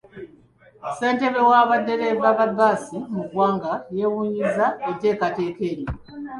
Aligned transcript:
Ssentebe 0.89 1.41
wa 1.49 1.61
baddereeva 1.69 2.29
ba 2.37 2.45
bbaasi 2.51 2.97
mu 3.13 3.21
ggwanga 3.25 3.71
yeewuunyizza 3.97 4.65
enteekateeka 4.87 5.63
eno. 5.71 5.89